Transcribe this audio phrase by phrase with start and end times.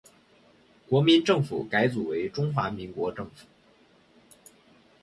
[0.89, 3.45] 国民政府改组为中华民国政府。